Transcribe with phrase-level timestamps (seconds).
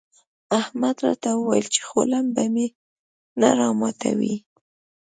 [0.59, 2.67] احمد راته وويل چې خوله به مې
[3.39, 4.35] نه راماتوې.